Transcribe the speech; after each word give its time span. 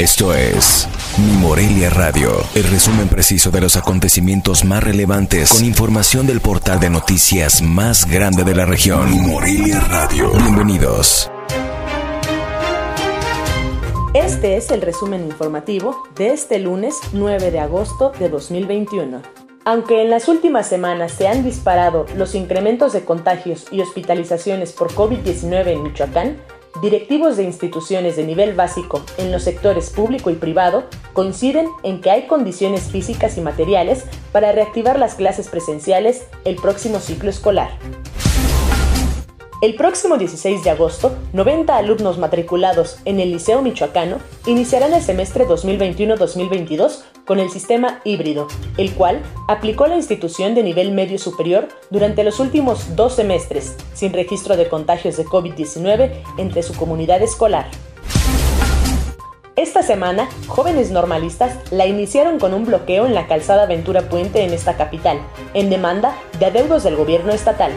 Esto 0.00 0.32
es 0.34 0.88
Mi 1.18 1.36
Morelia 1.36 1.90
Radio, 1.90 2.30
el 2.54 2.64
resumen 2.64 3.06
preciso 3.08 3.50
de 3.50 3.60
los 3.60 3.76
acontecimientos 3.76 4.64
más 4.64 4.82
relevantes 4.82 5.52
con 5.52 5.62
información 5.62 6.26
del 6.26 6.40
portal 6.40 6.80
de 6.80 6.88
noticias 6.88 7.60
más 7.60 8.06
grande 8.10 8.42
de 8.44 8.54
la 8.54 8.64
región. 8.64 9.10
Mi 9.10 9.18
Morelia 9.18 9.78
Radio. 9.78 10.30
Bienvenidos. 10.30 11.30
Este 14.14 14.56
es 14.56 14.70
el 14.70 14.80
resumen 14.80 15.26
informativo 15.26 16.04
de 16.16 16.32
este 16.32 16.58
lunes 16.60 16.94
9 17.12 17.50
de 17.50 17.60
agosto 17.60 18.10
de 18.18 18.30
2021. 18.30 19.20
Aunque 19.66 20.00
en 20.00 20.08
las 20.08 20.28
últimas 20.28 20.66
semanas 20.66 21.12
se 21.12 21.28
han 21.28 21.44
disparado 21.44 22.06
los 22.16 22.34
incrementos 22.34 22.94
de 22.94 23.04
contagios 23.04 23.66
y 23.70 23.82
hospitalizaciones 23.82 24.72
por 24.72 24.94
COVID-19 24.94 25.66
en 25.66 25.82
Michoacán, 25.82 26.38
directivos 26.82 27.36
de 27.36 27.44
instituciones 27.44 28.16
de 28.16 28.24
nivel 28.24 28.54
básico 28.54 29.02
en 29.18 29.32
los 29.32 29.42
sectores 29.42 29.90
público 29.90 30.30
y 30.30 30.34
privado 30.34 30.84
coinciden 31.12 31.68
en 31.82 32.00
que 32.00 32.10
hay 32.10 32.26
condiciones 32.26 32.90
físicas 32.90 33.36
y 33.36 33.40
materiales 33.40 34.04
para 34.32 34.52
reactivar 34.52 34.98
las 34.98 35.14
clases 35.14 35.48
presenciales 35.48 36.26
el 36.44 36.56
próximo 36.56 37.00
ciclo 37.00 37.30
escolar. 37.30 37.70
El 39.62 39.74
próximo 39.74 40.16
16 40.16 40.64
de 40.64 40.70
agosto, 40.70 41.18
90 41.34 41.76
alumnos 41.76 42.16
matriculados 42.16 42.96
en 43.04 43.20
el 43.20 43.30
Liceo 43.30 43.60
Michoacano 43.60 44.16
iniciarán 44.46 44.94
el 44.94 45.02
semestre 45.02 45.46
2021-2022 45.46 47.02
con 47.26 47.40
el 47.40 47.50
sistema 47.50 48.00
híbrido, 48.04 48.48
el 48.78 48.94
cual 48.94 49.20
aplicó 49.48 49.86
la 49.86 49.96
institución 49.96 50.54
de 50.54 50.62
nivel 50.62 50.92
medio 50.92 51.18
superior 51.18 51.68
durante 51.90 52.24
los 52.24 52.40
últimos 52.40 52.96
dos 52.96 53.16
semestres, 53.16 53.76
sin 53.92 54.14
registro 54.14 54.56
de 54.56 54.66
contagios 54.66 55.18
de 55.18 55.26
COVID-19 55.26 56.22
entre 56.38 56.62
su 56.62 56.74
comunidad 56.74 57.20
escolar. 57.20 57.66
Esta 59.56 59.82
semana, 59.82 60.26
jóvenes 60.46 60.90
normalistas 60.90 61.70
la 61.70 61.86
iniciaron 61.86 62.38
con 62.38 62.54
un 62.54 62.64
bloqueo 62.64 63.04
en 63.04 63.14
la 63.14 63.26
calzada 63.26 63.66
Ventura 63.66 64.08
Puente 64.08 64.42
en 64.42 64.54
esta 64.54 64.78
capital, 64.78 65.18
en 65.52 65.68
demanda 65.68 66.16
de 66.38 66.46
adeudos 66.46 66.82
del 66.82 66.96
gobierno 66.96 67.32
estatal. 67.32 67.72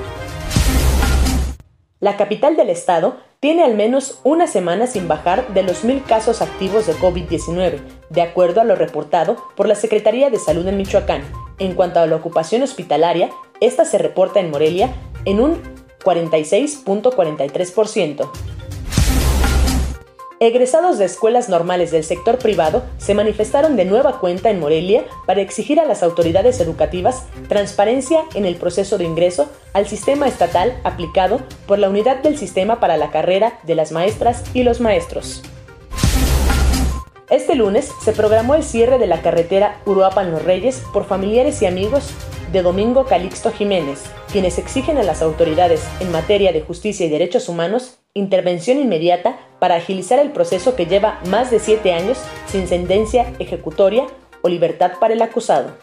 La 2.03 2.17
capital 2.17 2.55
del 2.57 2.69
estado 2.69 3.15
tiene 3.39 3.63
al 3.63 3.75
menos 3.75 4.19
una 4.25 4.45
semana 4.45 4.87
sin 4.87 5.07
bajar 5.07 5.47
de 5.53 5.63
los 5.63 5.85
mil 5.85 6.03
casos 6.03 6.41
activos 6.41 6.85
de 6.85 6.95
COVID-19, 6.95 7.79
de 8.09 8.21
acuerdo 8.21 8.59
a 8.59 8.65
lo 8.65 8.75
reportado 8.75 9.37
por 9.55 9.69
la 9.69 9.75
Secretaría 9.75 10.29
de 10.29 10.37
Salud 10.37 10.67
en 10.67 10.75
Michoacán. 10.75 11.23
En 11.59 11.75
cuanto 11.75 12.01
a 12.01 12.05
la 12.05 12.17
ocupación 12.17 12.61
hospitalaria, 12.61 13.29
esta 13.61 13.85
se 13.85 13.99
reporta 13.99 14.41
en 14.41 14.51
Morelia 14.51 14.93
en 15.23 15.39
un 15.39 15.61
46.43%. 16.03 18.52
Egresados 20.43 20.97
de 20.97 21.05
escuelas 21.05 21.47
normales 21.47 21.89
del 21.91 22.03
sector 22.03 22.37
privado 22.37 22.83
se 22.97 23.13
manifestaron 23.13 23.77
de 23.77 23.85
nueva 23.85 24.19
cuenta 24.19 24.49
en 24.49 24.59
Morelia 24.59 25.05
para 25.25 25.39
exigir 25.39 25.79
a 25.79 25.85
las 25.85 26.03
autoridades 26.03 26.59
educativas 26.59 27.27
transparencia 27.47 28.25
en 28.33 28.43
el 28.43 28.57
proceso 28.57 28.97
de 28.97 29.05
ingreso 29.05 29.49
al 29.71 29.87
sistema 29.87 30.27
estatal 30.27 30.77
aplicado 30.83 31.39
por 31.65 31.79
la 31.79 31.87
Unidad 31.87 32.17
del 32.17 32.37
Sistema 32.37 32.81
para 32.81 32.97
la 32.97 33.09
Carrera 33.09 33.57
de 33.63 33.75
las 33.75 33.93
Maestras 33.93 34.43
y 34.53 34.63
los 34.63 34.81
Maestros. 34.81 35.43
Este 37.29 37.55
lunes 37.55 37.89
se 38.03 38.11
programó 38.11 38.53
el 38.55 38.63
cierre 38.63 38.97
de 38.97 39.07
la 39.07 39.21
carretera 39.21 39.79
Uruapan-Los 39.85 40.43
Reyes 40.43 40.83
por 40.91 41.05
familiares 41.05 41.61
y 41.61 41.67
amigos 41.67 42.09
de 42.51 42.63
Domingo 42.63 43.05
Calixto 43.05 43.49
Jiménez, 43.49 44.01
quienes 44.29 44.57
exigen 44.57 44.97
a 44.97 45.03
las 45.03 45.21
autoridades 45.21 45.87
en 46.01 46.11
materia 46.11 46.51
de 46.51 46.59
justicia 46.59 47.05
y 47.05 47.09
derechos 47.09 47.47
humanos 47.47 48.02
intervención 48.15 48.77
inmediata 48.77 49.39
para 49.59 49.75
agilizar 49.75 50.19
el 50.19 50.31
proceso 50.31 50.75
que 50.75 50.85
lleva 50.85 51.19
más 51.29 51.49
de 51.49 51.59
siete 51.59 51.93
años 51.93 52.19
sin 52.45 52.67
sentencia 52.67 53.33
ejecutoria 53.39 54.05
o 54.43 54.49
libertad 54.49 54.93
para 54.99 55.15
el 55.15 55.21
acusado. 55.23 55.75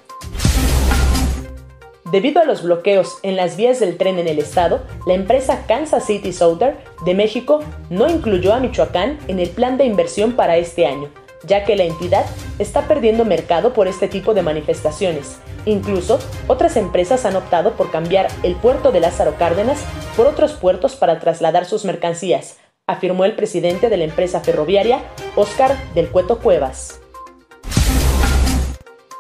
Debido 2.13 2.41
a 2.41 2.45
los 2.45 2.63
bloqueos 2.63 3.19
en 3.23 3.35
las 3.35 3.57
vías 3.57 3.81
del 3.81 3.97
tren 3.97 4.19
en 4.19 4.29
el 4.29 4.39
estado, 4.39 4.83
la 5.07 5.15
empresa 5.15 5.65
Kansas 5.67 6.07
City 6.07 6.33
Southern 6.33 6.77
de 7.05 7.15
México 7.15 7.61
no 7.89 8.09
incluyó 8.09 8.53
a 8.53 8.61
Michoacán 8.61 9.19
en 9.27 9.41
el 9.41 9.51
plan 9.51 9.77
de 9.77 9.85
inversión 9.85 10.33
para 10.33 10.57
este 10.57 10.87
año, 10.87 11.09
ya 11.45 11.65
que 11.65 11.77
la 11.77 11.85
entidad 11.85 12.25
está 12.59 12.87
perdiendo 12.89 13.25
mercado 13.25 13.73
por 13.73 13.89
este 13.89 14.09
tipo 14.09 14.35
de 14.35 14.43
manifestaciones. 14.43 15.39
Incluso, 15.67 16.19
otras 16.47 16.77
empresas 16.77 17.25
han 17.25 17.37
optado 17.37 17.75
por 17.75 17.91
cambiar 17.91 18.29
el 18.43 18.55
puerto 18.57 18.93
de 18.93 19.01
Lázaro 19.01 19.35
Cárdenas 19.37 19.81
por 20.17 20.27
otros 20.27 20.53
puertos 20.53 20.97
para 20.97 21.21
trasladar 21.21 21.67
sus 21.67 21.85
mercancías, 21.85 22.59
afirmó 22.87 23.25
el 23.25 23.37
presidente 23.37 23.89
de 23.89 23.97
la 23.97 24.05
empresa 24.05 24.41
ferroviaria, 24.41 25.01
Óscar 25.37 25.77
del 25.95 26.09
Cueto 26.09 26.39
Cuevas. 26.39 27.01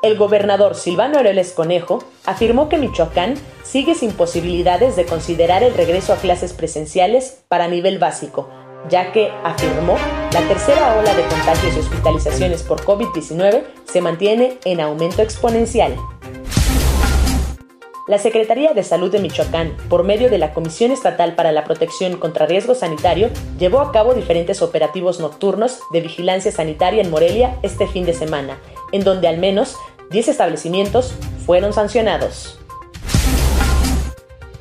El 0.02 0.16
gobernador 0.16 0.76
Silvano 0.76 1.18
Aureoles 1.18 1.52
Conejo 1.52 2.02
afirmó 2.24 2.70
que 2.70 2.78
Michoacán 2.78 3.34
sigue 3.62 3.94
sin 3.94 4.12
posibilidades 4.12 4.96
de 4.96 5.04
considerar 5.04 5.62
el 5.62 5.74
regreso 5.74 6.14
a 6.14 6.16
clases 6.16 6.54
presenciales 6.54 7.44
para 7.48 7.68
nivel 7.68 7.98
básico, 7.98 8.48
ya 8.88 9.12
que, 9.12 9.30
afirmó, 9.44 9.96
la 10.32 10.40
tercera 10.48 10.98
ola 10.98 11.14
de 11.14 11.22
contagios 11.24 11.76
y 11.76 11.80
hospitalizaciones 11.80 12.62
por 12.62 12.84
COVID-19 12.84 13.64
se 13.84 14.00
mantiene 14.00 14.58
en 14.64 14.80
aumento 14.80 15.22
exponencial. 15.22 15.96
La 18.08 18.18
Secretaría 18.18 18.72
de 18.72 18.82
Salud 18.82 19.12
de 19.12 19.20
Michoacán, 19.20 19.76
por 19.88 20.02
medio 20.02 20.30
de 20.30 20.38
la 20.38 20.52
Comisión 20.52 20.90
Estatal 20.90 21.36
para 21.36 21.52
la 21.52 21.64
Protección 21.64 22.16
contra 22.16 22.46
Riesgo 22.46 22.74
Sanitario, 22.74 23.30
llevó 23.58 23.80
a 23.80 23.92
cabo 23.92 24.14
diferentes 24.14 24.62
operativos 24.62 25.20
nocturnos 25.20 25.80
de 25.92 26.00
vigilancia 26.00 26.50
sanitaria 26.50 27.02
en 27.02 27.10
Morelia 27.10 27.56
este 27.62 27.86
fin 27.86 28.04
de 28.04 28.14
semana, 28.14 28.58
en 28.90 29.04
donde 29.04 29.28
al 29.28 29.38
menos 29.38 29.76
10 30.10 30.26
establecimientos 30.26 31.14
fueron 31.46 31.72
sancionados. 31.72 32.59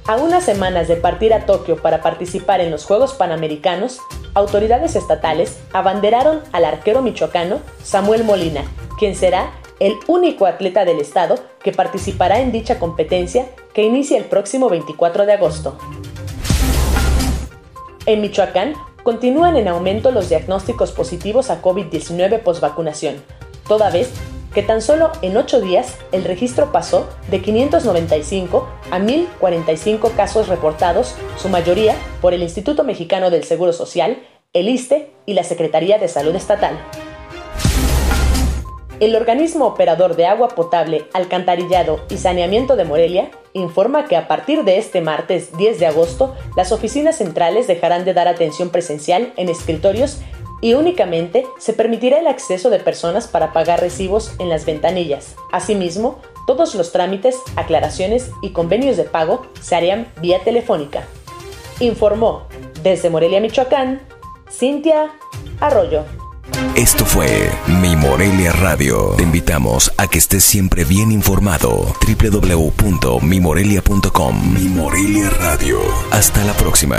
A 0.09 0.15
unas 0.15 0.43
semanas 0.43 0.87
de 0.87 0.95
partir 0.95 1.35
a 1.35 1.45
Tokio 1.45 1.83
para 1.83 2.01
participar 2.01 2.61
en 2.61 2.71
los 2.71 2.83
Juegos 2.83 3.13
Panamericanos, 3.13 3.99
autoridades 4.33 4.95
estatales 4.95 5.59
abanderaron 5.71 6.41
al 6.51 6.65
arquero 6.65 7.03
michoacano 7.03 7.59
Samuel 7.83 8.23
Molina, 8.23 8.63
quien 8.97 9.13
será 9.13 9.51
el 9.79 9.93
único 10.07 10.47
atleta 10.47 10.83
del 10.83 10.99
estado 10.99 11.35
que 11.61 11.73
participará 11.73 12.39
en 12.39 12.51
dicha 12.51 12.79
competencia 12.79 13.51
que 13.71 13.83
inicia 13.83 14.17
el 14.17 14.23
próximo 14.23 14.67
24 14.67 15.27
de 15.27 15.33
agosto. 15.33 15.77
En 18.07 18.21
Michoacán, 18.21 18.73
continúan 19.03 19.57
en 19.57 19.67
aumento 19.67 20.09
los 20.09 20.27
diagnósticos 20.27 20.91
positivos 20.91 21.51
a 21.51 21.61
COVID-19 21.61 22.39
post-vacunación, 22.41 23.23
toda 23.67 23.91
vez 23.91 24.11
que 24.53 24.63
tan 24.63 24.81
solo 24.81 25.11
en 25.21 25.37
8 25.37 25.61
días 25.61 25.97
el 26.11 26.23
registro 26.23 26.71
pasó 26.71 27.09
de 27.29 27.41
595 27.41 28.67
a 28.91 28.99
1045 28.99 30.11
casos 30.15 30.47
reportados, 30.47 31.15
su 31.37 31.49
mayoría 31.49 31.95
por 32.21 32.33
el 32.33 32.41
Instituto 32.41 32.83
Mexicano 32.83 33.29
del 33.29 33.43
Seguro 33.43 33.73
Social, 33.73 34.23
el 34.53 34.69
ISTE 34.69 35.11
y 35.25 35.33
la 35.33 35.43
Secretaría 35.43 35.99
de 35.99 36.07
Salud 36.07 36.35
Estatal. 36.35 36.79
El 38.99 39.15
organismo 39.15 39.65
operador 39.65 40.17
de 40.17 40.25
agua 40.25 40.49
potable, 40.49 41.05
alcantarillado 41.13 42.01
y 42.09 42.17
saneamiento 42.17 42.75
de 42.75 42.83
Morelia 42.83 43.31
informa 43.53 44.05
que 44.05 44.17
a 44.17 44.27
partir 44.27 44.65
de 44.65 44.77
este 44.77 44.99
martes 44.99 45.55
10 45.57 45.79
de 45.79 45.85
agosto, 45.85 46.35
las 46.57 46.73
oficinas 46.73 47.17
centrales 47.17 47.65
dejarán 47.65 48.03
de 48.03 48.13
dar 48.13 48.27
atención 48.27 48.71
presencial 48.71 49.31
en 49.37 49.47
escritorios 49.47 50.19
y 50.61 50.73
únicamente 50.73 51.45
se 51.57 51.73
permitirá 51.73 52.19
el 52.19 52.27
acceso 52.27 52.69
de 52.69 52.79
personas 52.79 53.27
para 53.27 53.53
pagar 53.53 53.81
recibos 53.81 54.33
en 54.39 54.49
las 54.49 54.65
ventanillas. 54.65 55.35
Asimismo, 55.51 56.19
todos 56.47 56.75
los 56.75 56.91
trámites, 56.91 57.35
aclaraciones 57.55 58.31
y 58.41 58.51
convenios 58.51 58.97
de 58.97 59.03
pago 59.03 59.45
se 59.61 59.75
harían 59.75 60.11
vía 60.21 60.39
telefónica. 60.43 61.03
Informó 61.79 62.47
desde 62.83 63.09
Morelia, 63.09 63.39
Michoacán, 63.39 64.01
Cintia 64.49 65.11
Arroyo. 65.59 66.03
Esto 66.75 67.05
fue 67.05 67.49
Mi 67.81 67.95
Morelia 67.95 68.51
Radio. 68.51 69.13
Te 69.15 69.23
invitamos 69.23 69.93
a 69.97 70.07
que 70.07 70.17
estés 70.17 70.43
siempre 70.43 70.83
bien 70.83 71.11
informado. 71.11 71.95
www.mimorelia.com 72.07 74.53
Mi 74.53 74.67
Morelia 74.69 75.29
Radio. 75.29 75.79
Hasta 76.11 76.43
la 76.43 76.53
próxima. 76.53 76.97